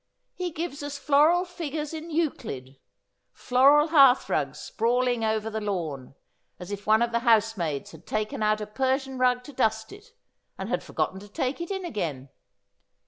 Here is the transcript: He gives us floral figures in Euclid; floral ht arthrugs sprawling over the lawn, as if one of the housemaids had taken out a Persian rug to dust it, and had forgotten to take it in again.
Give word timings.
He 0.33 0.49
gives 0.51 0.81
us 0.81 0.97
floral 0.97 1.45
figures 1.45 1.93
in 1.93 2.09
Euclid; 2.09 2.79
floral 3.33 3.89
ht 3.89 3.93
arthrugs 3.93 4.55
sprawling 4.59 5.23
over 5.23 5.47
the 5.51 5.61
lawn, 5.61 6.15
as 6.57 6.71
if 6.71 6.87
one 6.87 7.03
of 7.03 7.11
the 7.11 7.19
housemaids 7.19 7.91
had 7.91 8.07
taken 8.07 8.41
out 8.41 8.61
a 8.61 8.65
Persian 8.65 9.19
rug 9.19 9.43
to 9.43 9.53
dust 9.53 9.91
it, 9.91 10.13
and 10.57 10.69
had 10.69 10.81
forgotten 10.83 11.19
to 11.19 11.29
take 11.29 11.61
it 11.61 11.69
in 11.69 11.85
again. 11.85 12.29